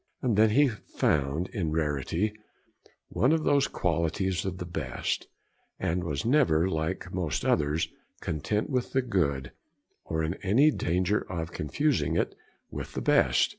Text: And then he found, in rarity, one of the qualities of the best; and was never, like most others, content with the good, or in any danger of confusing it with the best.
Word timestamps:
And 0.23 0.35
then 0.35 0.49
he 0.49 0.67
found, 0.67 1.47
in 1.49 1.69
rarity, 1.71 2.33
one 3.09 3.31
of 3.31 3.43
the 3.43 3.69
qualities 3.71 4.45
of 4.45 4.57
the 4.57 4.65
best; 4.65 5.27
and 5.79 6.03
was 6.03 6.25
never, 6.25 6.67
like 6.67 7.13
most 7.13 7.45
others, 7.45 7.87
content 8.19 8.67
with 8.67 8.93
the 8.93 9.03
good, 9.03 9.51
or 10.03 10.23
in 10.23 10.33
any 10.41 10.71
danger 10.71 11.19
of 11.31 11.51
confusing 11.51 12.15
it 12.17 12.33
with 12.71 12.93
the 12.93 13.01
best. 13.01 13.49